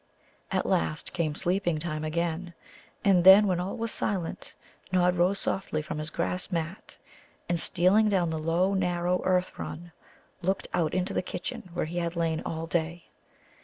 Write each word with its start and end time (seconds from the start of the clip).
At 0.49 0.65
last 0.65 1.13
came 1.13 1.35
sleeping 1.35 1.77
time 1.77 2.03
again. 2.03 2.55
And 3.05 3.23
then, 3.23 3.45
when 3.45 3.59
all 3.59 3.77
was 3.77 3.91
silent, 3.91 4.55
Nod 4.91 5.15
rose 5.15 5.37
softly 5.37 5.83
from 5.83 5.99
his 5.99 6.09
grass 6.09 6.51
mat, 6.51 6.97
and 7.47 7.59
stealing 7.59 8.09
down 8.09 8.31
the 8.31 8.39
low, 8.39 8.73
narrow 8.73 9.21
earth 9.25 9.59
run, 9.59 9.91
looked 10.41 10.67
out 10.73 10.95
into 10.95 11.13
the 11.13 11.21
kitchen 11.21 11.69
where 11.75 11.85
he 11.85 11.99
had 11.99 12.15
lain 12.15 12.41
all 12.43 12.65
day. 12.65 13.09